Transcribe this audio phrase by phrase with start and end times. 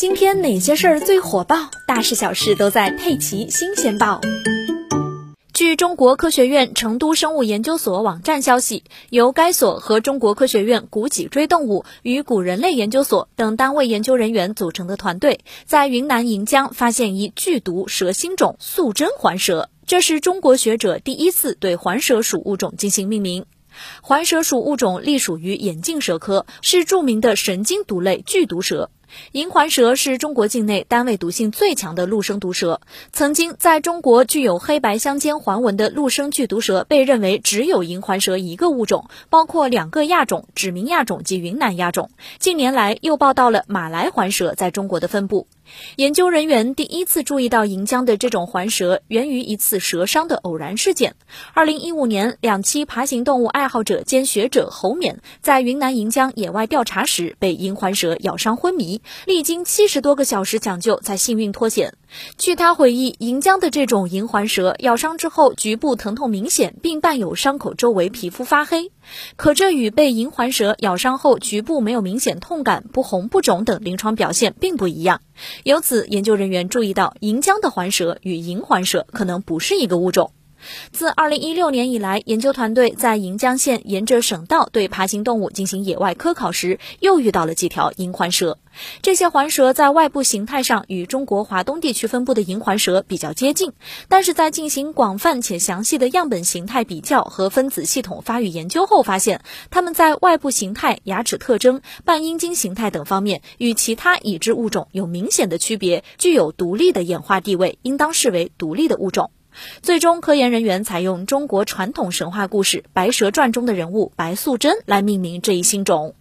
[0.00, 1.70] 今天哪些事儿最火爆？
[1.86, 4.18] 大事小事都在《佩奇新鲜报》。
[5.52, 23.44] 据中国科学院成都生物研究所网站消息，由该所和中国科学院古脊椎动物与古人类研究所等单位研究人员组成的团队，在云南盈江发现一剧毒蛇新种素贞环蛇，这是中国学者第一次对环蛇属物种进行命名。
[24.00, 28.90] 环蛇属物种隶属于眼镜蛇科，是著名的神经毒类剧毒蛇。
[29.32, 32.80] 银环蛇是中国境内单位毒性最强的陆生毒蛇。
[33.12, 42.10] 曾经在中国具有黑白相间环纹的陆生剧毒蛇，被认为只有银环蛇一个物种，包括两个亚种——指明亚种及云南亚种。
[42.38, 45.46] 近年来又报道了马来环蛇在中国的分布。
[45.96, 51.14] 研究人员第一次注意到银江的这种环蛇，源于一次蛇伤的偶然事件。
[51.54, 61.94] 二零一五年，两栖爬行动物爱好者兼学者侯冕在云南盈江野外调查时，被银环蛇咬伤昏迷，历经七十多个小时抢救，才幸运脱险。
[62.38, 68.90] 据他回忆，银江的这种银环蛇咬伤之后，局部疼痛明显，并伴有伤口周围皮肤发黑。
[69.36, 75.20] 可这与被银环蛇咬伤后局部没有明显痛感、不红不肿等临床表现并不一样。
[75.64, 80.32] 由此，研究人员注意到，银江的环蛇与银环蛇可能不是一个物种。
[80.92, 88.58] 自2016年以来，研究团队在盈江县沿着省道对爬行动物进行野外科考时，又遇到了几条银环蛇。
[89.02, 93.72] 这些环蛇在外部形态上与中国华东地区分布的银环蛇比较接近，
[94.08, 109.30] 但是在进行广泛且详细的样本形态比较和分子系统发育研究后，发现它们在外部形态、牙齿特征、半阴茎形态等方面与其他已知物种有明显的区别，具有独立的演化地位，应当视为独立的物种。
[109.82, 116.14] 最终，科研人员采用中国传统神话故事《白蛇传》中的人物白素贞来命名这一新种。